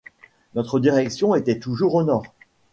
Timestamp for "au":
1.93-2.03